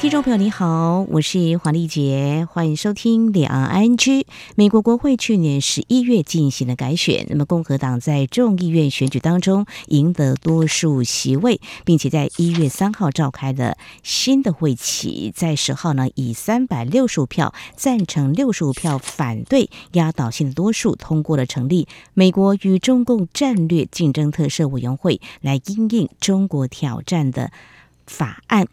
[0.00, 4.24] 听众朋友，你好，我是黄丽杰，欢迎收听两岸 ING。
[4.56, 27.52] 美国国会去年十一月进行了改选，那么共和党在众议院选举当中赢得多数席位，并且在一月三号召开了新的会期，在十号呢以三百六十五票赞成、六十五票反对压倒性的多数通过了成立美国与中共战略竞争特设委员会，来因应中国挑战的
[28.10, 28.66] 法案。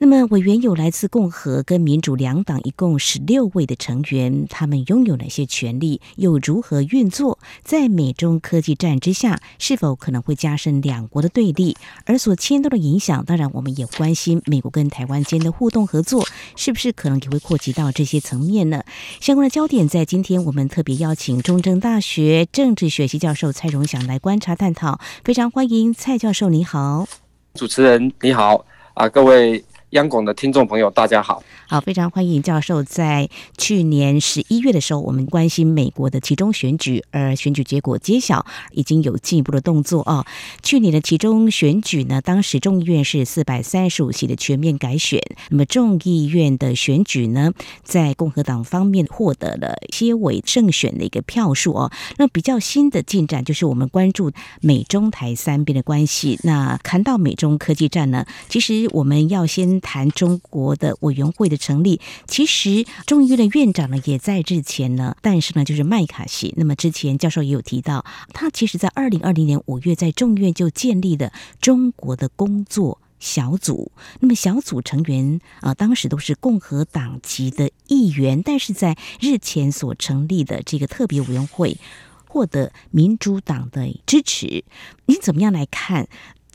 [0.00, 7.38] 那么，委员有来自共和跟民主两党，一共十六位的成员，他们拥有哪些权利，又如何运作？
[7.64, 11.76] 在美中科技战之下，是否可能会加深两国的对立？
[12.04, 16.24] 而所牵动的影响，当然我们也关心美国跟台湾间的互动合作，
[16.54, 18.84] 是不是可能也会扩及到这些层面呢？
[19.20, 27.08] 相关的焦点，在今天我们特别邀请中正大学政治学系教授蔡荣祥来观察探讨，非常欢迎蔡教授，你好。
[27.54, 28.64] 主持人你好
[28.98, 29.64] 啊，各位。
[29.90, 31.42] 央广的听众朋友，大家好。
[31.66, 32.82] 好，非常欢迎教授。
[32.82, 40.26] 在去年十一月的时候，我们关心美国的其中选举，而选举结果揭晓，已经有进一步的动作哦。
[40.62, 51.90] 去年的其中选举呢，当时众议院是四百三十五席的全面改选，那么众议院的选举呢，在共和党方面获得了些微胜选的一个票数哦。
[52.18, 56.38] 那比较新的进展就是我们关注美中台三边的关系。
[56.42, 59.77] 那谈到美中科技战呢，其实我们要先。
[59.80, 66.54] 谈中国的委员会的成立，其实众议院的院长呢也在之前呢，但是呢就是麦卡锡。
[66.56, 73.92] 那么之前教授也有提到，他其实在二零二零年五月在众议院就建立了中国的工作小组。
[74.20, 81.78] 那么小组成员啊，当时都是共和党籍的议员，但是在日前所成立的这个特别委员会
[82.26, 84.64] 获得民主党的支持。
[85.06, 86.08] 你怎么样来看？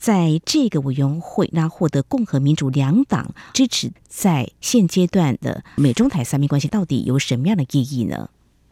[0.04, 8.30] 在这个委员会，那获得共和民主两党支持，在现阶段的美中台三边关系到底有什么样的意义呢？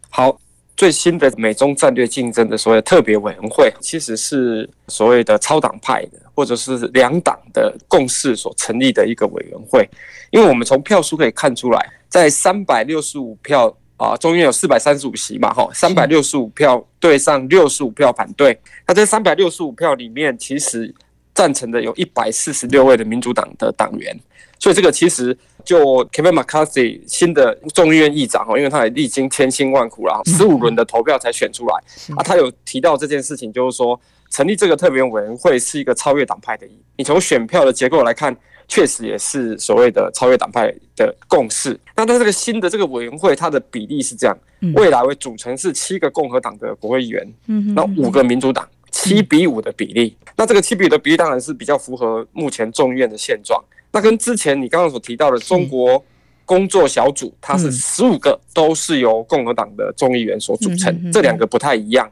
[0.09, 0.37] 好，
[0.75, 9.89] 最新的美中战略竞争的所谓特别委员会，其实是所谓的超党派的，或者是两党的共识所成立的一个委员会。
[10.31, 20.93] 因为我们从票数可以看出来，在三百六十五票啊，中间有四百三十五席嘛，哈，三百六十五票对上六十五票反对，那这三百六十五票里面，其实。
[21.41, 24.15] 赞成的有一百四十六位的民主党的党员，
[24.59, 25.35] 所以这个其实
[25.65, 31.75] 就 Kevin McCarthy 新的众议院议长哦，因为他也历经千辛万苦，然后十五轮的投票才选出来
[32.15, 32.21] 啊。
[32.21, 36.67] 他有提到这件事情，就是说成立这个特别委员会是一个超越党派的。
[36.95, 38.37] 你从选票的结构来看，
[38.67, 41.75] 确实也是所谓的超越党派的共识。
[41.95, 44.37] 那他这个新的这个委员会，它的比例是这样：
[44.75, 47.27] 未来为组成是七个共和党的国会议员，
[47.73, 48.67] 那五个民主党。
[48.91, 53.63] 七比五的比例，那这个七比五的比例当然是比较符合目前众议院的现状。
[53.91, 56.03] 那跟之前你刚刚所提到的中国
[56.45, 62.09] 工作小组，它是十五个都是由共和党的众议员所组成，这两个不太一样。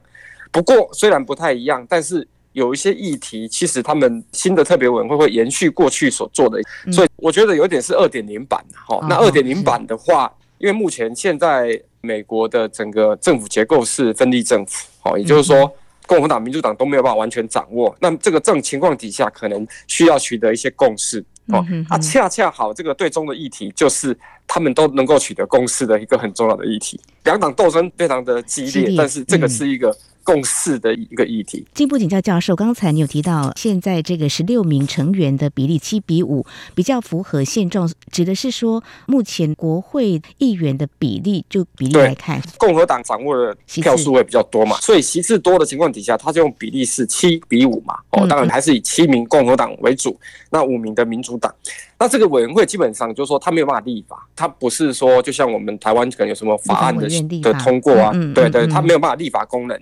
[0.50, 6.60] 不过虽然不太一样，但是有一些议题，其实他们新的特别委员会会延续过去所做的，
[6.90, 8.62] 所以我觉得有点是二点零版。
[8.74, 15.70] 好，那二点零版的话，因为目前现在美国的整个政府结构是分立政府，好，也就是说。
[16.10, 21.64] 共和党、民主党都没有办法完全掌握，那么这个这种情况底下，可能需要取得一些共识哦。
[21.88, 27.00] 啊，恰恰好这个对中的议题，就是他们都能够取得共识的一个很重要的议题。
[27.22, 29.96] 两党斗争非常的激烈，但是这个是一个。
[30.30, 31.66] 共识的一个议题。
[31.74, 47.98] 进一步请教教授，刚才你有提到，现在这个十六名成员的比例七比五，比较符合现状，指的是说目前国会议员的比例，就比例来看，共和党掌握的票数会比较多嘛，所以席次多的情况底下，他就用比例是七比五嘛。
[48.10, 50.16] 哦，当然还是以七名共和党为主，
[50.50, 51.52] 那五名的民主党。
[51.98, 57.08] 那这个委员会基本上就是说，他没有办法立法，他不是说就像我们台湾可能有什么法案的
[57.42, 59.76] 的通过啊，对对，他没有办法立法功能。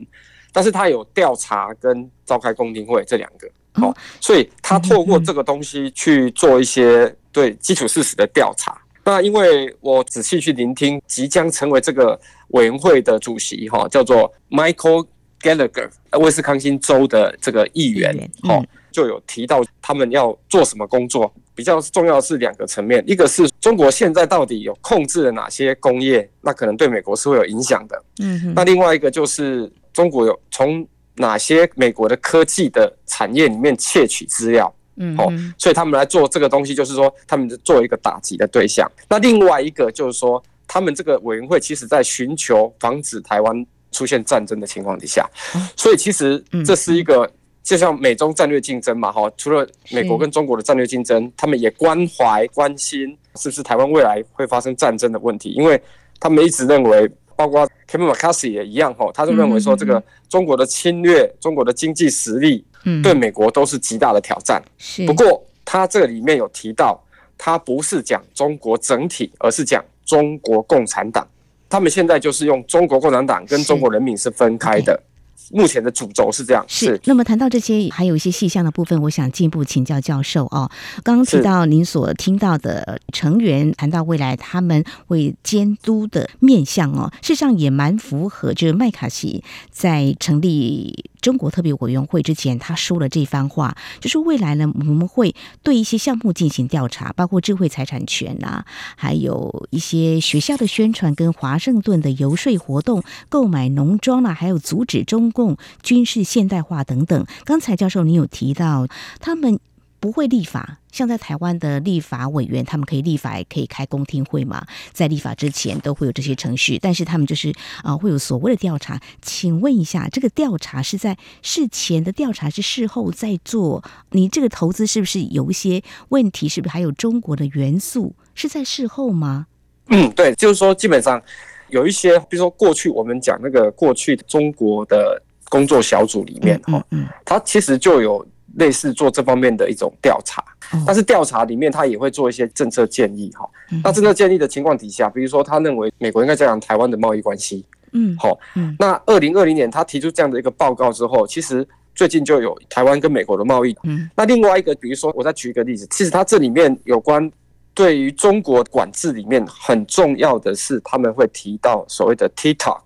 [0.53, 8.77] 但是他有调查跟召开公听会这两个，好，所以他透过这个东西去做一些对基础事实的调查。
[9.05, 12.19] 那因为我仔细去聆听即将成为这个
[12.49, 15.07] 委员会的主席哈，叫做 Michael
[15.41, 21.33] Gallagher，威斯康星州的这个议员，哦，就有提到他们要做什么工作。
[21.55, 28.03] 比较重要的是两个层面，一个是中国现在到底有控制了哪些工业，那可能对美国是会有影响的。
[28.23, 29.71] 嗯，那另外一个就是。
[29.93, 30.87] 中国有从
[31.17, 34.73] 哪些美国的科技的产业里面窃取资料？
[35.01, 38.91] 嗯，哦，所以他们来做这个东西，就是说他们做一个打击的对象。
[39.09, 45.29] 那另外一个就是说，他们这个委员会其实在寻求防止台湾出现战争的情况底下，
[45.77, 47.31] 所以其实这是一个
[47.63, 55.81] 就像美中战略竞争嘛，哈，除了美国跟中国的战略竞争，他们也关怀关心是不是台湾未来会发生战争的问题，因为
[56.19, 57.11] 他们一直认为。
[57.39, 62.65] 包括 Kevin McCarthy 也一样哈，他就认为说，这个中国的侵略、中国的经济实力，
[63.01, 64.61] 对美国都是极大的挑战。
[65.07, 67.01] 不过他这里面有提到，
[67.39, 71.25] 他不是讲中国整体，而是讲中国共产党。
[71.69, 75.01] 他们现在就是用中国共产党跟中国人民是分开的。
[75.51, 77.01] 目前的主轴是这样，是，是。
[77.05, 80.71] 那么谈到这些，还有一些细项的部分，我想进一步请教教授哦。
[81.03, 98.67] 刚刚提到您所听到的成员谈到未来他们会监督的面向哦，事实上也蛮符合，就是麦卡锡在成立中国特别委员会之前，他说了这番话，就是未来呢，我们会对一些项目进行调查，包括智慧财产权啊，
[98.97, 105.29] 还有一些学校的宣传跟华盛顿的游说活动，购买农庄啊，还有阻止中。
[105.31, 108.89] 共军事现代化等等，刚才教授你有提到，
[109.21, 109.61] 他们
[110.01, 117.51] 不会立法，像在台湾的立法委员，他们可以立法，也可以开公听会嘛，在立法之前都会有这些程序，但是他们就是
[117.83, 119.01] 啊、呃，会有所谓的调查。
[119.21, 123.83] 请问一下，这个调查是在事前的调查，是事后再做？
[124.13, 126.49] 你这个投资是不是有一些问题？
[126.49, 128.15] 是不是还有中国的元素？
[128.35, 129.47] 是在事后吗？
[129.89, 131.21] 嗯，对，就是说基本上
[131.69, 135.23] 有一些，比如说过去我们讲那个过去中国的。
[135.51, 138.23] 工作小组里面，哈，嗯，它其实就有
[138.59, 140.45] 类似做这方面的一种调查，
[140.87, 143.49] 但是调查里面他也会做一些政策建议，哈。
[143.83, 148.39] 那政策建议的情况底下，比如说他认为美国应该加强台湾的贸易关系，嗯，好，
[148.79, 157.31] 那二零二零年他提出这样的一个报告之后，其实最近就有台湾跟美国的贸易，嗯，那另外一个，比如说我再举一个例子，其实它这里面有关
[157.75, 162.83] 对于中国管制里面很重要的是，他们会提到所谓的 TikTok。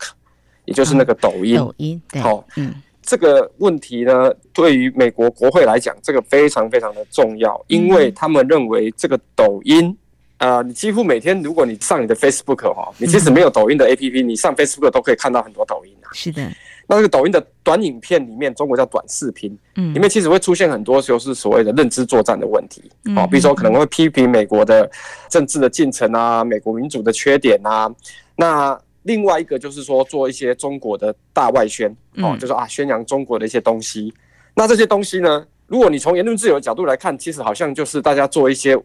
[0.65, 2.73] 也就是那个抖音，抖音，好，嗯，
[3.03, 9.97] 这个问题呢，对于美国国会来讲，这个非常非常的重要，因为他们认为这个抖音，
[10.39, 16.09] 呃，你几乎每天，如果你上你的 Facebook 哈，你即使没有抖音的 APP，你上 Facebook 都可以看到很多抖音啊。
[16.13, 16.49] 是的，
[16.87, 24.89] 那这个抖音的短影片里面，中国叫短视频，嗯，里面其实会出现很多就是所谓的认知作战的问题，哦，比如说可能会批评美国的
[25.29, 27.93] 政治的进程啊，美国民主的缺点啊，
[28.37, 28.81] 那。
[29.03, 34.13] 另外一个就是说，做一些中国的大外宣，哦，就是啊，宣扬中国的一些东西。
[34.55, 38.79] 那这些东西呢，如果你从言论自由的角度来看，其实好像就是大家做一些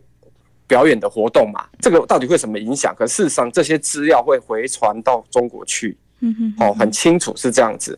[0.68, 1.66] 表演的活动嘛。
[1.80, 2.96] 这个到底会什么影响？
[2.96, 7.98] 可事实上，这些资料会回传到中国去，嗯哼，哦，很清楚是这样子。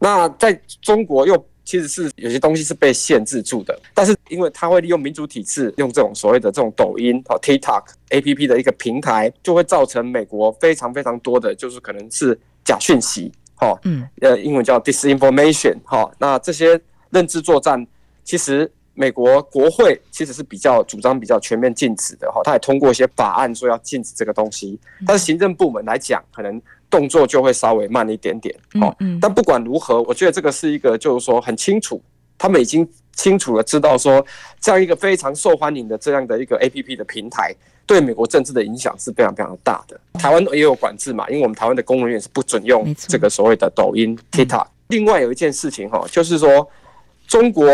[0.00, 1.46] 那在中国又。
[1.66, 16.80] 其实是有些东西是被限制住的，但是因为它会利用民主体制，用这种所谓的这种抖音和 TikTok APP 的一个平台，就会造成美国非常非常多的就是可能是假讯息，哈，嗯，呃，英文叫 disinformation，哈，那这些
[17.10, 17.84] 认知作战，
[18.22, 26.62] 其实美国国会其实是比较主张比较全面禁止的，哈，他也通过一些法案说要禁止这个东西，但是行政部门来讲，可能。
[26.88, 32.00] 动作就会稍微慢一点点，哦，但不管如何，我觉得这个是一个，就是说很清楚，
[32.38, 34.24] 他们已经清楚的知道说，
[34.60, 37.54] 这样一个非常受欢迎的这样的一个 APP 的平台，
[37.86, 39.98] 对美国政治的影响是非常非常大的。
[40.14, 44.66] 台湾也有管制嘛，因为我们台湾的公务员是不准用这个所谓的抖音 TikTok。
[44.88, 46.68] 另外有一件事情哈，就是说
[47.26, 47.66] 中国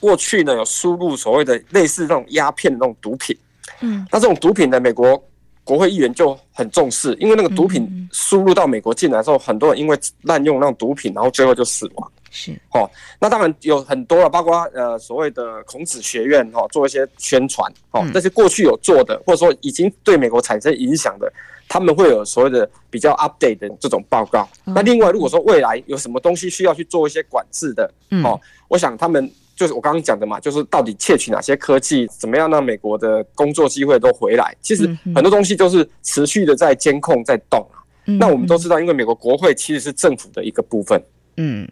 [0.00, 3.36] 过去呢有输入所谓的类似那种鸦片的那种毒品，
[3.80, 5.22] 嗯，那这种毒品呢，美国。
[5.66, 12.12] 国会议员就很重视，因为那个毒品输入到美国进来之后，很多人因为滥用那种毒品，然后最后就死亡。
[12.30, 12.88] 是，哦，
[13.20, 21.32] 那当然有很多了，包括呃所谓的孔子学院哈，做一些宣传，哦，那些过去有做的，或者说已经对美国产生影响的，
[21.68, 24.48] 他们会有所谓的比较 update 的这种报告。
[24.62, 27.92] 那另外，如果说未来有什么东西需要去做一些管制的，
[28.22, 29.28] 哦，我想他们。
[29.56, 34.54] 就是我刚刚讲的嘛，就是到底窃取哪些科技，怎么样让美国的工作机会都回来？
[34.60, 37.80] 其实很多东西都是持续的在监控，在动啊。
[38.20, 41.02] 那我们都知道，因为美国国会其实是政府的一个部分。
[41.38, 41.66] 嗯，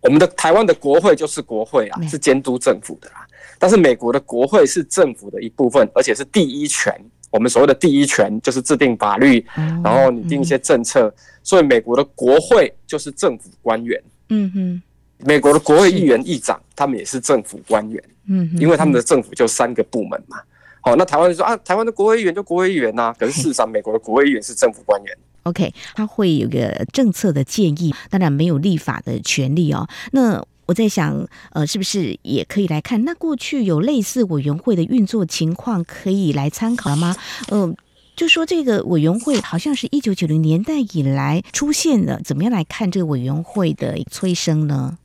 [0.00, 3.26] 我们的台湾的国会就是国会啊，是监督政府的啦。
[3.58, 6.92] 但是美国的国会是政府的一部分，而且是第一权。
[7.30, 9.44] 我们所谓的第一权就是制定法律，
[9.84, 11.14] 然后拟定一些政策。
[11.42, 14.02] 所以美国的国会就是政府官员。
[14.30, 14.82] 嗯哼。
[15.18, 20.38] 美国的国会议员、议长，他们也是政府官员，嗯，因为他们的政府就三个部门嘛。
[20.80, 25.18] 好，那台湾就说啊，台湾的国会议员就国会议员呐，可是事实上，美国的国会议员是政府官员。
[25.42, 29.88] OK，他会有个政策的建议，当然没有立法的权利哦。
[30.12, 33.04] 那我在想，呃，是不是也可以来看？
[33.04, 37.16] 那过去有类似委员会的运作情况可以来参考了吗？
[37.50, 37.76] 嗯、呃，
[38.16, 44.98] 就说这个委员会好像是一九九零年代以来出现的，怎么样来看这个委员会的催生呢？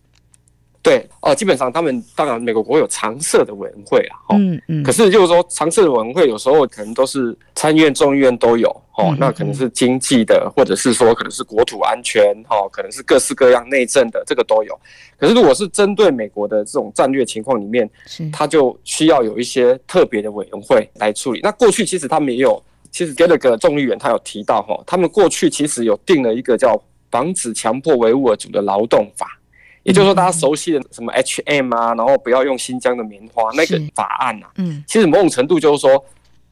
[0.83, 14.79] 对哦，基本上他们当然美国国有常设的委员会啊，嗯嗯，可是就是说常设的委员会有时候可能都是参议院、众议院都有哦，嗯嗯那可能是经济的，或者是说可能是国土安全哦，可能是各式各样内政的，这个都有。
[15.19, 21.41] 可是如果是针对美国的这种战略情况里面，是他就需要有一些特别的委员会来处理。
[21.43, 22.59] 那过去其实他们也有，
[22.89, 29.37] 其实 Gallagher 众议员他有提到哈，他们过去其实有定了一个叫防止强迫维吾尔族的劳动法。
[29.83, 36.03] 也就是说，大家熟悉的什么 H&M 啊，然后不要用新疆的棉花那个法案呐，嗯，其实某种程度就是说，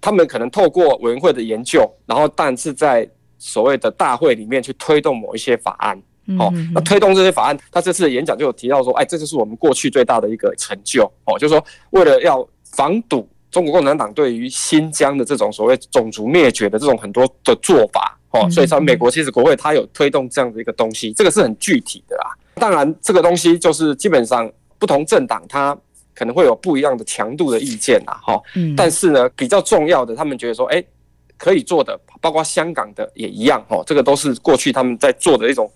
[0.01, 3.07] 他们可能透过委员会的研究，然后但是在
[3.37, 6.01] 所谓的大会里面去推动某一些法案，
[6.39, 22.35] 哦，那推动这些法案，他这次的演讲就有提到说，哎，这就是我们过去最大的一个成就，哦，就是说为了要防堵中国共产党对于新疆的这种所谓种族灭绝的这种很多的做法，哦，所以说美国其实国会它有推动这样的一个东西，这个是很具体的啦。
[22.59, 25.75] 当然，这个东西就是基本上不同政党它
[26.13, 28.39] 可能会有不一样的强度的意见啦，哈。
[28.55, 28.75] 嗯。
[28.75, 30.83] 但是呢，比较重要的，他们觉得说，哎，
[31.37, 33.81] 可以做的，包括香港的也一样，哈。
[33.85, 35.71] 这个都是过去他们在做的一种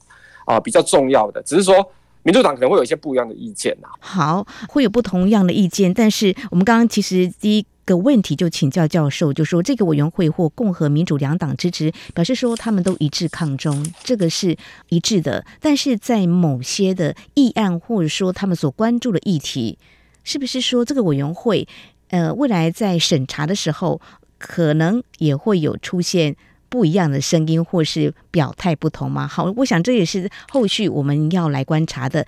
[0.46, 1.76] 啊比较重要的，只是说
[2.24, 3.88] 民主党可能会有一些不一样的意见呐。
[4.00, 7.66] 好，会有不同样的意见，但是我们刚刚其实第一。
[7.86, 14.56] 个问题就请教教授，就说这个委员会或共和民主两党支持，表示说他们都一致抗中，这个是
[14.88, 15.46] 一致的。
[15.60, 19.78] 但是在某些的议案或者说他们所关注的议题，
[20.24, 21.68] 是不是说这个委员会，
[22.08, 24.00] 呃，未来在审查的时候，
[24.38, 26.38] 可能也会有出现？
[26.74, 29.28] 不一样的声音，或是表态不同吗？
[29.28, 32.26] 好，我想这也是后续我们要来观察的。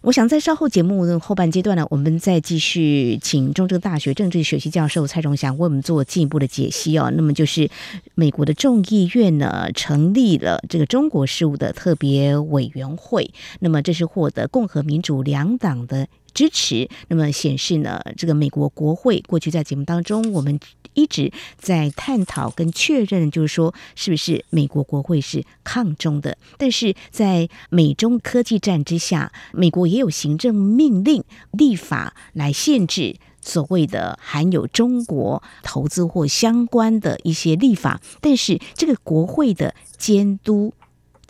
[0.00, 7.12] 我想在稍后节目的后半阶段呢，我们再继续请中正大学政治学系教授蔡崇祥为我们做进一步的解析哦。
[7.14, 7.68] 那么就是
[8.14, 20.60] 美国的众议院呢，成立了这个中国事务的特别委员会，那么这是获得共和民主两党的支持，那么显示呢，这个美国国会过去在节目当中我们。
[20.96, 26.38] 一直在探讨跟确认，就是说，是不是美国国会是抗中的？
[26.56, 38.00] 但是在美中科技战之下，美国也有行政命令立法来限制所谓的含有中国投资或相关的一些立法。
[38.20, 40.72] 但是这个国会的监督，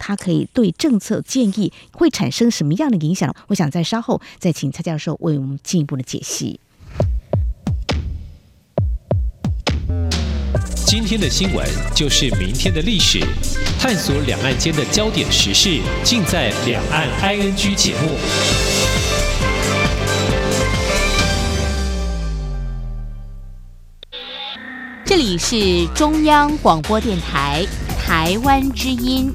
[0.06, 3.34] 它可以对政策建议会产生什么样的影响？
[3.46, 6.60] 我想在稍后再请蔡教授为我们进一步的解析。
[10.86, 13.18] 今天的新闻就是明天的历史，
[13.80, 18.10] 探索两岸间的焦点时事，尽在《两岸 ING》节目。
[25.06, 27.66] 这里是中央广播电台
[27.98, 29.32] 台湾之音。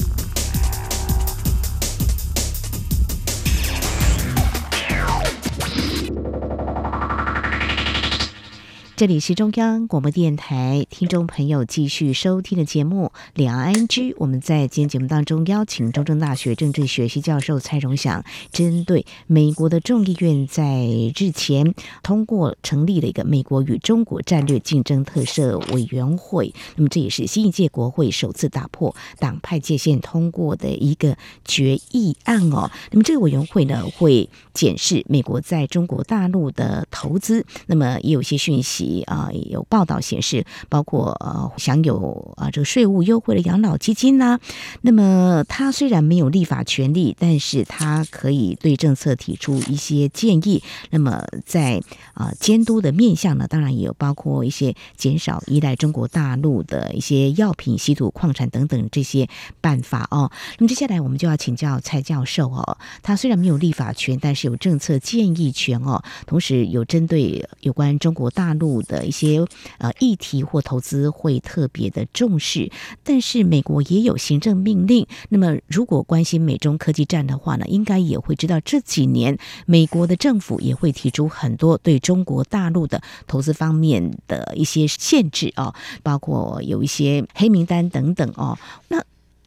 [9.00, 13.88] 这里是中央广播电台，听众朋友继续收听的节目《两岸 ING》。
[14.18, 20.86] 我们在今天节目当中邀请中正大学政治学系教授蔡荣祥，针对美国的众议院在
[21.18, 26.54] 日前通过成立了一个美国与中国战略竞争特设委员会。
[26.76, 32.70] 那么这也是新一届国会首次打破党派界限通过的一个决议案哦。
[32.92, 37.46] 那么这个委员会呢，会检视美国在中国大陆的投资。
[37.68, 38.89] 那么也有些讯息。
[39.06, 44.40] 啊，有报道显示，包括呃享有啊这个税务优惠的养老基金呐、
[44.82, 50.64] 那么他虽然没有立法权利，但是他可以对政策提出一些建议。
[50.90, 51.82] 那么在
[52.14, 59.28] 啊监督的面向呢，当然也有包括一些减少依赖中国大陆的一些药品、稀土矿产等等这些
[59.62, 60.32] 办法哦。
[60.58, 68.79] 那么接下来我们就要请教蔡教授哦，他虽然没有立法权，但是有政策建议权哦，同时有针对有关中国大陆。
[68.82, 69.46] 的一些
[69.78, 72.72] 呃议题或投资会特别的重视，
[73.04, 75.06] 但是美国也有行政命令。
[75.30, 88.58] 那么，如果关心美中科技战的话呢，应该也会知道这几年美国的政府也会提出很多对中国大陆的投资方面的一些限制哦，包括有一些黑名单等等哦。
[88.88, 89.04] 那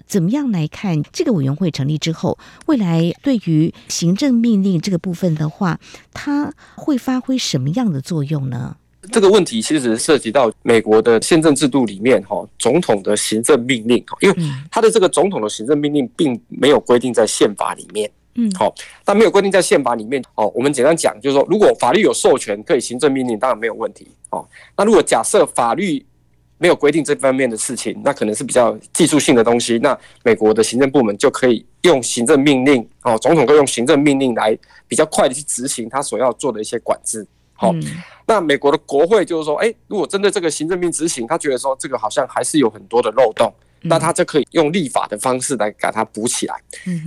[0.07, 5.81] 怎么样来看这个委员会成立之后，未来对于行政命令这个部分的话，
[6.13, 8.77] 它会发挥什么样的作用呢？
[9.13, 14.37] 这个问题其实涉及到美国的宪政制度里面，哈，总统的行政命令，因为
[14.71, 20.23] 他的这个总统的行政命令并没有规定在宪法里面，嗯，好，但没有规定在宪法里面。
[20.35, 24.09] 哦，我们简单讲，就是说，如果法律有授权可以行政命令，当然没有问题。
[24.31, 26.05] 哦，那如果假设法律
[26.57, 34.57] 没有规定这方面的事情，那可能是比较技术性的东西，那美国的行政部门就可以用行政命令，哦，总统可以用行政命令来
[34.89, 37.27] 比较快的去执行他所要做的一些管制。
[37.63, 37.73] 好，
[38.27, 43.53] 那美国的国会就是说，哎，如果针对这个行政命执行，他觉得说这个好像还是有很多的漏洞，
[43.83, 46.57] 那他就可以用立法的方式来把它补起来。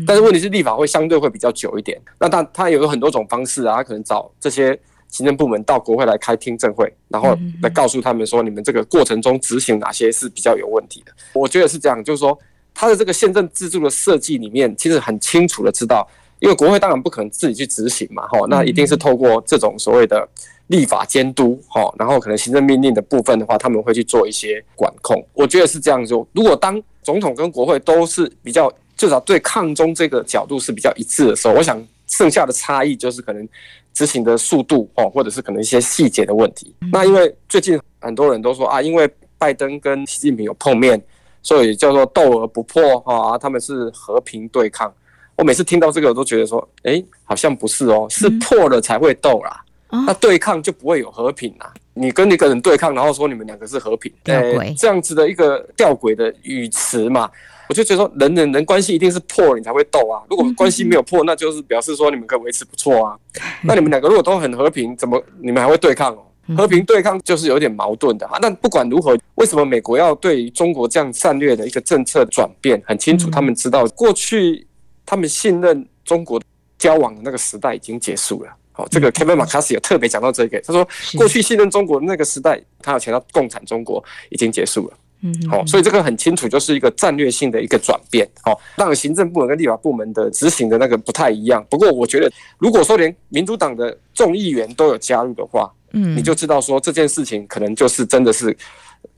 [0.08, 11.12] 但是问题是立法会相对会比较久一点，那他他有很多种方式啊，他可能找这些行政部门到国会来开听证会，然后来告诉他们说，你们这个过程中执行哪些是比较有问题的。
[11.34, 12.38] 我觉得是这样，就是说
[12.74, 16.08] 他的这个宪政制度的设计里面，其实很清楚的知道。
[16.46, 20.30] 因为国会当然不可能自己去执行嘛，哈，那一定是透过这种所谓的
[20.68, 25.26] 立法监督，哈，然后可能行政命令的部分的话，他们会去做一些管控。
[25.34, 26.28] 我觉得是这样说。
[26.34, 33.50] 如果当总统跟国会都是比较至少对抗中这个角度是比较一致的时候，我想剩下的差异就是可能
[33.92, 36.76] 执行的速度，哦，或者是可能一些细节的问题。
[36.92, 39.10] 那因为最近很多人都说啊，因为
[39.40, 41.02] 拜登跟习近平有碰面，
[41.42, 44.94] 所以叫做斗而不破，哈，他们是和平对抗。
[45.38, 49.62] 我每次听到这个，我都觉得说，哎，好像不是哦，是破了才会斗啦。
[50.06, 51.74] 那对抗就不会有和平啦。
[51.94, 57.30] 你跟一个人对抗，然后说你们两个是和平，吊诡这样子的一个吊诡的语词嘛，
[57.70, 60.22] 我就觉得说，人人人关系一定是破了你才会斗啊。
[60.30, 63.16] 如果关系没有破，那就是表示说你们可以维持不错啊。
[63.64, 66.24] 那你们两个如果都很和平，怎么你们还会对抗哦？
[66.58, 68.38] 和平对抗就是有点矛盾的啊。
[68.42, 72.82] 那不管如何，为什么美国要对中国这样战略的一个政策转变？
[72.86, 74.68] 很清楚，他们知道过去。
[75.06, 76.42] 他们信任中国
[76.78, 78.52] 交往的那个时代已经结束了。
[78.72, 80.86] 好，这个 Kevin McCarthy 有特别讲到这个，他说
[81.18, 84.98] 过去信任中国的那个时代，他有强调共产中国已经结束了。
[85.22, 88.30] 嗯，好，所以这个很清楚，就是一个战略性的一个转变。
[88.44, 91.66] 好，让行政部门跟立法部门的执行的那个不太一样。
[91.70, 98.56] 不过我觉得，如果说连民主党的众议员都有加入的话，嗯，你就知道说这件事情可能就是真的是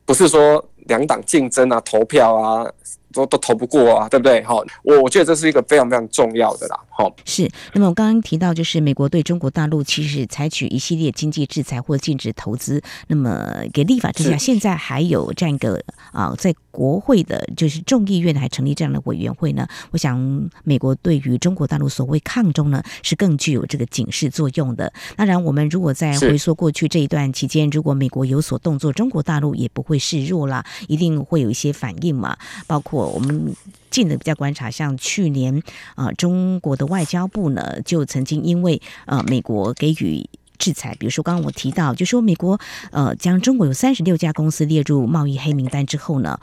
[0.04, 2.72] 不是说两党竞争啊，投票啊。
[3.12, 4.42] 都都投不过啊，对不对？
[4.44, 6.78] 好，我我觉得这是一个非常非常重要的啦。
[6.90, 7.48] 好，是。
[7.72, 12.82] 那么我刚刚提到，就是美国对中国大陆其实采取一系列经济制裁或禁止投资。
[13.06, 15.80] 那么给立法之下，现在还有这样一个
[16.12, 19.66] 啊，在国会的，就是众议院还成立这样的委员会呢。
[19.92, 20.18] 我想，
[20.64, 24.92] 美国对于中国大陆所谓抗中呢，是更具有这个警示作用的。
[25.16, 32.97] 当然，我们如果在回溯过去这一段期间，如果美国有所动作，中国大陆也不会示弱啦，一定会有一些反应嘛，包括。
[33.06, 33.54] 我们
[33.90, 35.62] 近的比较观察，像去年
[35.94, 42.58] 啊、中国的外交部呢，就曾经因为呃美国给予制裁，比如说刚刚我提到，就说美国
[42.90, 46.40] 呃将中国有三十六家公司列入贸易黑名单之后呢。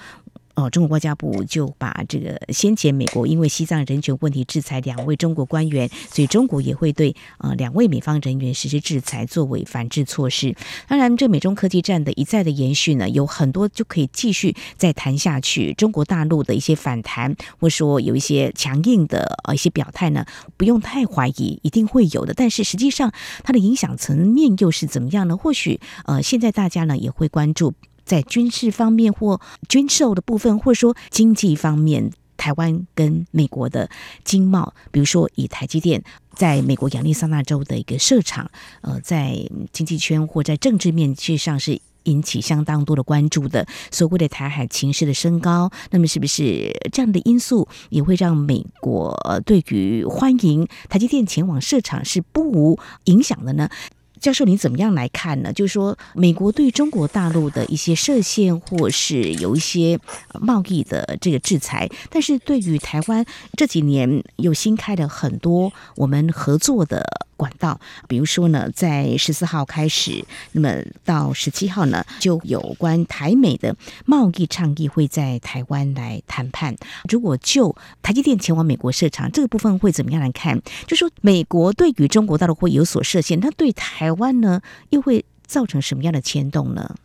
[0.56, 10.56] 哦，中国外交部就把这个先前美国因为西藏人权问题制裁两位中国官员，所以中国也会对呃两位美方人员实施制裁作为反制措施。
[10.88, 15.74] 当然，这美中科技战的一再的延续呢，有很多就可以继续再谈下去。
[15.74, 22.34] 中国大陆的一些反弹，或说有一些强硬的呃一些表态呢，不用太怀疑，一定会有的。
[22.34, 23.12] 但是实际上
[23.44, 25.36] 它的影响层面又是怎么样呢？
[25.36, 27.74] 或许呃现在大家呢也会关注。
[28.06, 33.89] 在军事方面或军售的部分，或者说经济方面，台湾跟美国的
[34.24, 38.50] 经贸，比如说以台积电在美国亚利桑那州的一个设厂，
[38.82, 43.65] 呃，在经济圈或在政治面实上是引起相当多的关注的。
[43.89, 53.70] 所谓的台海情势的升高，那么是不是这样的因素也会让美国对于欢迎台积电前往设厂是不无影响的呢？
[54.19, 55.51] 教授，你怎么样来看呢？
[55.54, 59.99] 就是说，美国对中国大陆的一些设限，或是有一些
[60.39, 63.25] 贸易的这个制裁，但是对于台湾
[63.58, 67.25] 这几年又新开了很多我们合作的。
[67.38, 76.76] 管道，比如说呢，在十四号开始，那么到十七号呢，就有关台美的贸易倡议会在台湾来谈判。
[77.10, 80.62] 如果就台积电前往美国设厂这个部分会怎么样来看？
[80.88, 86.95] 就说美国对于中国大陆会有所设限，那对台湾呢，又会造成什么样的牵动呢？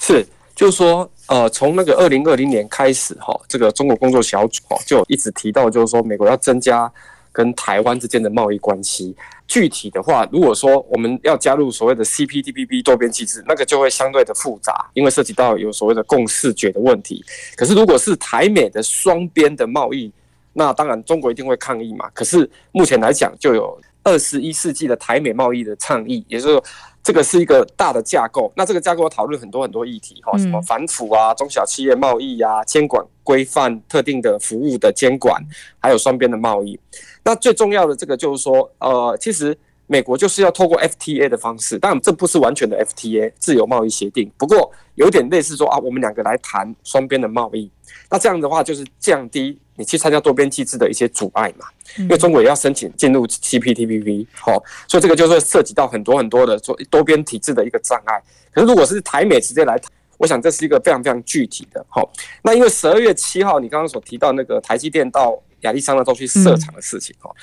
[0.00, 6.90] 是，就是说，呃，从那个二零二零年开始哈，这个中国工作小组哈就一直提到，就是说美国要增加
[7.38, 9.14] 跟台湾之间的贸易关系。
[9.46, 17.24] 具体的话，如果说我们要加入所谓的 CPTPP 多边机制，那个就会相对的复杂，因为涉及到有所谓的共识觉的问题。
[17.56, 20.12] 可是如果是台美的双边的贸易，
[20.52, 22.10] 那当然中国一定会抗议嘛。
[22.12, 26.64] 可是目前来讲，就有二十一世纪的台美贸易的倡议，也就是说，
[27.04, 28.52] 这个是一个大的架构。
[28.56, 35.40] 那这个架构讨论很多很多议题哈，什么反腐啊、中小企业贸易啊、监管规范特定的服务的监管，
[35.78, 36.78] 还有双边的贸易。
[37.24, 47.70] 那最重要的这个就是说，呃，其实美国就是要透过 FTA 的方式，当然这不是完全的 FTA 自由贸易协定，不过有点类似说啊，我们两个来谈双边的贸易。
[48.10, 51.66] 那这样的话就是降低你去参加多边机制的一些阻碍嘛，
[51.98, 58.22] 因为中国也要申请进入 CPTPP，好，所以这个就是涉及到很多很多的做多边体制的一个障碍。
[58.52, 61.84] 可是如果是台美直接来谈，我想这是一个非常非常具体的。
[61.88, 62.10] 好，
[62.42, 67.34] 那因为十二月七号你刚刚所提到那个台积电到亚利桑那州去设厂的事情，哦，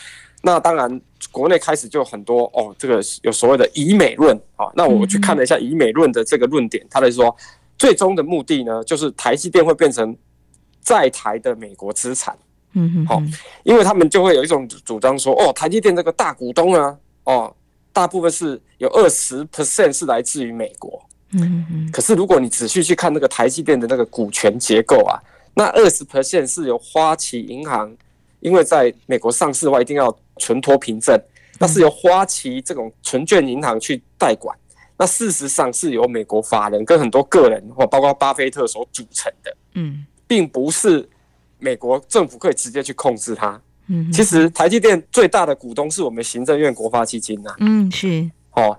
[0.42, 1.02] 那当然
[1.32, 7.36] 国内开始就很多哦，这个有所谓的以美论啊，那我去看了一下以美论的这个论点，他来说
[7.78, 10.16] 最终的目的呢，就是台积电会变成。
[10.86, 12.38] 在台的美国资产，
[12.74, 13.24] 嗯哼，好，
[13.64, 17.56] 因为他们就会有一种主张说，哦，台积电这个大股东啊，哦，
[17.92, 25.18] 大部分是有二十 percent 是来自于美国，嗯嗯，可是如果你仔细去看那个台积电的那个股权结构啊，
[25.56, 27.92] 那二十 percent 是由花旗银行，
[28.46, 31.20] 因为在美国上市的话一定要存托凭证，
[31.60, 34.56] 那是由花旗这种存券银行去代管，
[34.96, 40.06] 那事实上是由美国法人跟很多个人或包括巴菲特所组成的，嗯。
[40.28, 41.08] 并不是
[41.60, 43.62] 美国政府可以直接去控制它。
[43.88, 47.54] 嗯，其实台积电最大的股东是我们行政院国发基金呐。
[47.60, 48.28] 嗯，是。
[48.54, 48.76] 哦，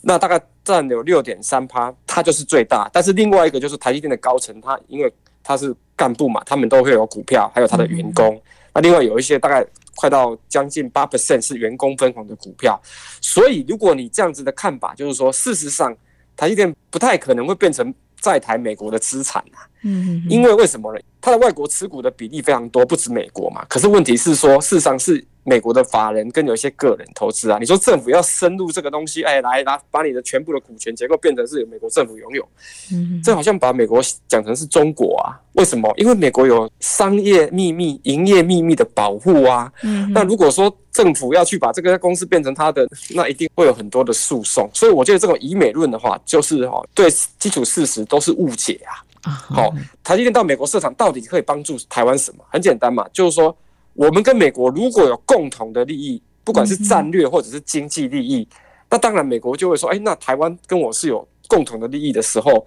[0.00, 2.88] 那大概占有六点三趴，它就是最大。
[2.92, 8.40] 但是另外一个就是台积电的高层，他因为他是干部嘛，他们都会有股票，还有他的员工。
[8.74, 12.80] 那另外有一些大概快到将近八 percent 是员工分红的股票。
[13.20, 15.94] 所以如果你这样子的看法，就是说事实上
[16.36, 19.68] 台积电不太可能会变成在台美国的资产啊。
[19.82, 21.00] 嗯，因为为什么呢？
[21.20, 23.64] 它的外国持股的比例非常多，不止美国嘛。
[23.68, 27.58] 可是问题是说，事实上是美国的法人跟有一些个人投资啊。
[27.58, 32.48] 你说政府要深入这个东西，哎，来来，把你的全部的股权结构变成是由美国政府拥有。
[32.92, 35.38] 嗯，这好像把美国讲成是中国啊？
[35.54, 35.92] 为什么？
[35.96, 39.70] 因为美国有商业秘密、营业秘密的保护啊。
[39.82, 44.68] 嗯，那如果说政府要去把这个公司变成他的，那一定会有很多的诉讼。
[44.72, 49.04] 所以我觉得这种以美论的话，就是哈，对基础事实都是误解啊。
[49.24, 52.44] 好，台积电到美国市场到底可以帮助台湾什么？
[52.48, 53.56] 很简单嘛，就是说
[53.94, 58.46] 我们跟美国如果有共同的利益，不管是战略或者是经济利益，
[58.90, 62.66] 那当然美国就会说，哎，那台湾跟我是有共同的利益的时候，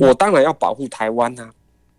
[0.00, 1.48] 我当然要保护台湾呐。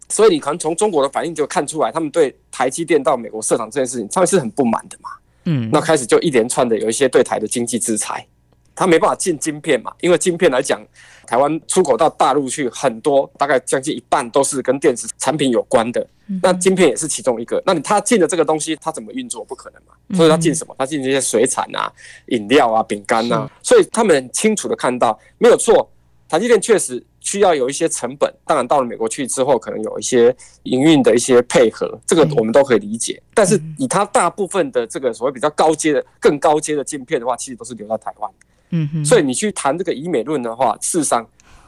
[0.09, 5.09] 所以你可能从中国的反应就看出来，他们对台积电到美国设厂这件事情，他们是很不满的嘛。
[5.45, 8.25] 嗯，那开始就一连串的有一些对台的经济制裁。
[8.73, 10.81] 他没办法进晶片嘛，因为晶片来讲，
[11.31, 16.05] 台湾出口到大陆去很多，大概将近一半都是跟电子产品有关的。
[16.43, 17.63] 那晶片也是其中一个。
[17.65, 19.41] 那你他进的这个东西，他怎么运作？
[19.45, 19.93] 不可能嘛。
[20.13, 20.75] 所以他进什么？
[20.77, 21.89] 他进这些水产啊、
[22.27, 23.49] 饮料啊、饼干啊。
[23.63, 25.89] 所以他们很清楚的看到，没有错，
[26.27, 28.29] 台积电确实需要有一些成本。
[28.45, 33.23] 当然到了美国去之后，可能有一些营运的一些配合，这个我们都可以理解。
[33.33, 38.29] 但是以他大部分的这个所谓比较高阶的、更高阶的晶片的话，其实都是留在台湾。
[38.71, 41.25] 嗯哼，所以你去谈这个以美论的话，事实上，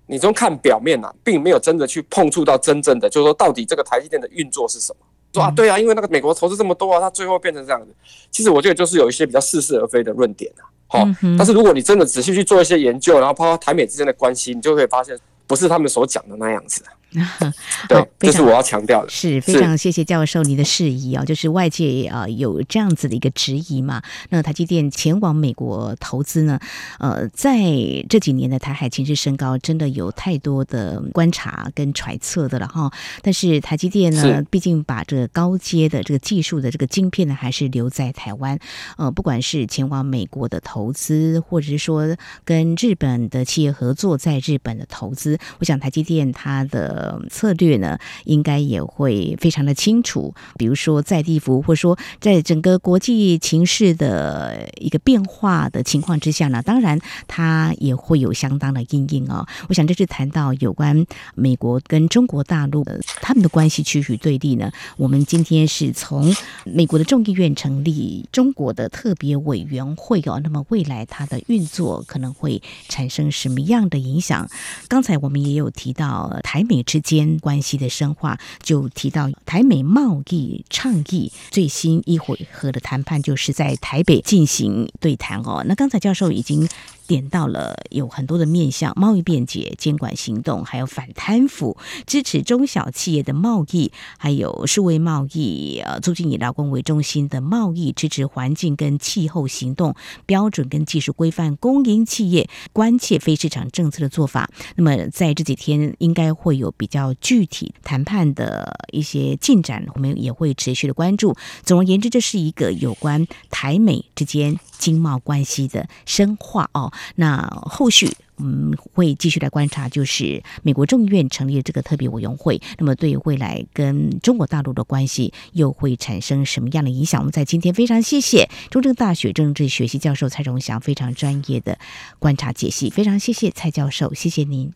[0.07, 5.05] 你从看表面呐、啊，并没有真的去碰触到真正的，就是说到底这个台积电的运作是什么？
[5.33, 7.87] 说啊，对啊，因为那个美国投资这么多啊，它最后变成这样子。
[8.29, 10.69] 其实我觉得就是有一些比较似是而非的论点啊。
[10.87, 16.83] 好，但是如果你真的仔细去做一些研究，然后包括台美之间的关系，你就会发现不是他们所讲的那样子。
[17.87, 19.09] 对，这是我要强调的。
[19.09, 24.01] 是非常谢谢教授您的释疑啊，就是外界啊有这样子的一个质疑嘛。
[24.29, 26.59] 那台积电前往美国投资呢，
[26.99, 27.61] 呃，在
[28.09, 32.91] 这几年的台海情势升高，真的有太多的观察跟揣测的了哈。
[33.21, 38.57] 但是台积电呢，毕竟把这个高阶的这个技术的这个晶片呢，还是留在台湾。
[38.97, 47.02] 呃，不管是前往美国的投资，或者是说跟日本的企业合作，在日本的投资，我想台积电它的。
[47.03, 50.33] 呃，策略呢，应该也会非常的清楚。
[50.57, 59.45] 比如说在地服，或者说在整个国际情势的一个变化的情况之下呢，当然它也会有相当的阴影哦。
[59.67, 64.71] 我想这是谈到有关美国跟中国大陆的他们的关系趋于对立呢。
[64.95, 74.47] 我们今天是从美国的众议院成立中国的特别委员会哦，那么未来它的运作可能会产生什么样的影响？
[74.87, 76.81] 刚才我们也有提到台美。
[76.93, 85.63] 之间关系的深化，就提到台美贸易倡议最新一回合的谈判，就是在台北进行对谈哦。
[85.65, 86.69] 那刚才教授已经
[87.07, 104.49] 点到了有很多的面向：贸易便捷、监管行动，还有反贪腐、支持中小企业的贸易，还有数位贸易，呃，促进以劳工为中心的贸易，支持环境跟气候行动标准跟技术规范，公营企业关切非市场政策的做法。
[104.75, 111.35] 那么在这几天，应该会有比较具体谈判的一些进展，我们也会持续的关注。
[111.63, 116.92] 总而言之，这是一个有关台美之间经贸关系的深化哦。
[117.15, 127.21] 那后续嗯会继续来观察，就是美国众议院成立了这个特别委员会，那么对于未来跟中国大陆的关系又会产生什么样的影响？
[127.21, 131.77] 我们在今天非常谢谢中正大学政治学系教授蔡荣祥非常专业的
[132.19, 134.71] 观察解析，非常谢谢蔡教授，谢谢您。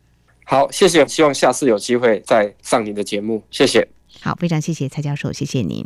[0.46, 3.88] 好，谢谢，希望下次有机会再上您的节目，谢谢。
[4.22, 5.86] 好，非常谢谢蔡教授，谢谢您。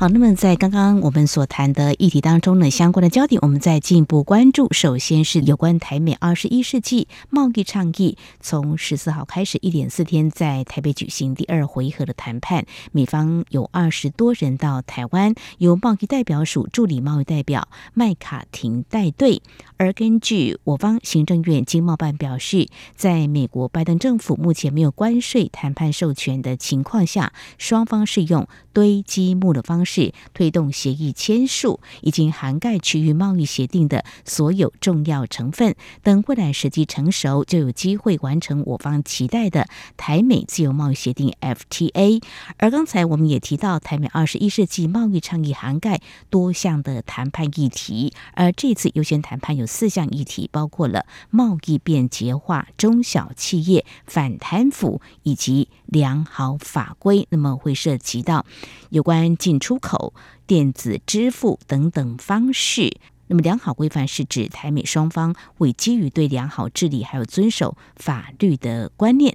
[0.00, 4.72] 好，那么在刚刚我们所谈的议题当中呢，相关的焦点，我们再进一步关注。
[4.72, 19.42] 首先是有关台美二十一世纪贸易倡议，从十四号开始一连四天在台北举行第二回合的谈判，美方有二十多人到台湾，由贸易代表署助理贸易代表麦卡廷带队。
[19.76, 30.12] 而根据我方行政院经贸办表示，在美国拜登政府目前没有关税谈判授权的情况下，双方是用堆积木的方式。
[30.32, 35.74] 推动协议签署，已经涵盖区域贸易协定的所有重要成分。
[36.02, 42.22] 等未来时机成熟，就有机会完成我方期待的台美自由贸易协定 FTA。
[42.56, 57.26] 而刚才我们也提到，台美二十一世纪贸易倡议涵盖多项的谈判议题，而这次优先谈判有四项议题，包括了贸易便捷化、中小企业、反贪腐以及良好法规。
[57.30, 58.46] 那么会涉及到
[58.90, 60.14] 有关进出口、
[60.46, 62.96] 电子支付等等方式，
[63.28, 69.34] 那么良好规范是指台美双方会基于对良好治理还有遵守法律的观念；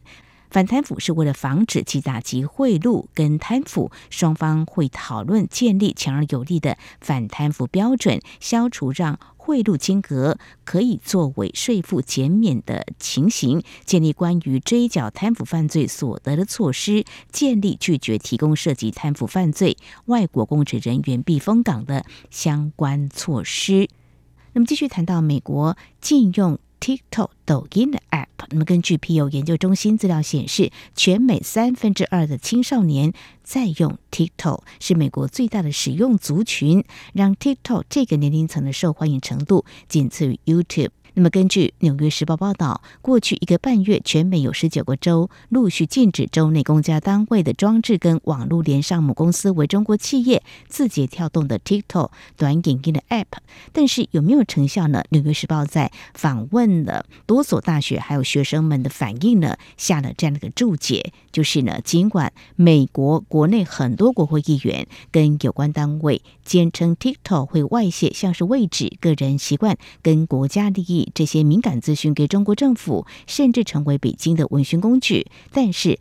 [0.56, 9.20] 反贪腐是为了防止及打击贿赂跟贪腐，双方会讨论建立强而有力的反贪腐标准，消除让。
[9.36, 23.89] 贿赂金额可以作为税负减免的情形，建立关于追缴贪腐犯罪所得的措施，建立拒绝提供涉及贪腐犯罪外国公职人员避风港的相关措施。
[24.54, 26.58] 那么，继续谈到美国禁用。
[26.78, 28.00] TikTok 抖音的
[28.49, 40.89] 那么根据皮尤研究中心资料显示，全美三分之二的青少年在用 TikTok，是美国最大的使用族群，让 TikTok 这个年龄层的受欢迎程度仅次于 YouTube。
[41.17, 53.39] 那么，根据《纽约时报》报道，过去一个半月，全美有十九个州陆续禁止州内公家单位的装置跟网络连上母公司为中国企业字节跳动的 TikTok 短影音的 App。
[53.71, 55.04] 但是有没有成效呢？
[55.12, 71.05] 《纽约时报》在访问了多所大学还有学生们的反应呢，下了这样的一个注解，就是呢，尽管美国国内很多国会议员跟有关单位坚称 TikTok 会外泄像是位置、个人习惯跟国家利益。
[71.13, 75.28] 这些敏感资讯给中国政府，甚至成为北京的问询工具。
[75.52, 76.00] 但是，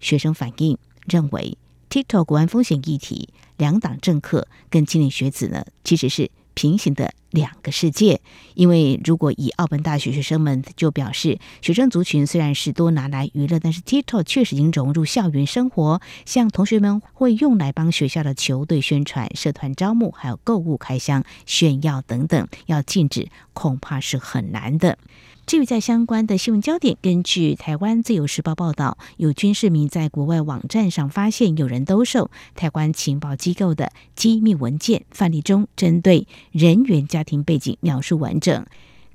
[0.00, 1.58] 学生反映认为
[1.90, 8.20] ，TikTok 国安风险议题，两党政客跟青年学子呢，其实是平行的两个世界。
[8.54, 24.98] 因为如果以澳本大学学生们就表示，学生族群虽然是多拿来娱乐，但是 TikTok 确实已经融入校园生活，像同学们会用来帮学校的球队宣传、社团招募，还有购物开箱、炫耀等等，要禁止恐怕是很难的。
[25.46, 38.64] 至于在相关的新闻焦点，根据台湾自由时报报道，有军事迷在国外网站上发现有人兜售台湾情报机构的机密文件，范例中针对人员家庭背景描述完整，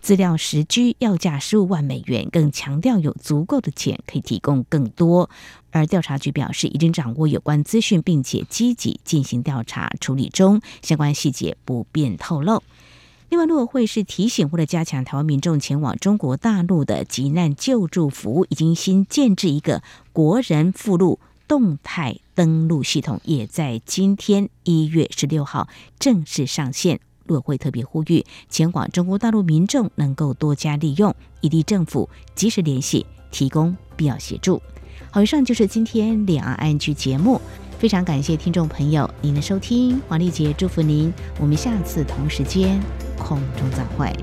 [0.01, 5.29] 资料实居要价十五万美元，更强调有足够的钱可以提供更多。
[5.71, 12.61] 而调查局表示，已经掌握有关资讯，并且积极进行调查处理中，相关细节不便透露。
[13.29, 26.99] 另外，陆委会是提醒，为了加强台湾民众前往中国大陆的急难救助服务，已经新建置一个国人附录动态登录系统，也在今天一月十六号正式上线。
[27.31, 34.61] 陆委会特别呼吁，前往中国大陆民众能够多加利用，以利政府及时联系，提供必要协助。
[35.09, 37.39] 好，以上就是今天两岸安居节目。
[37.79, 42.79] 非常感谢听众朋友您的收听，黄丽杰祝福您，我们下次同时间
[43.17, 44.13] 空中再会。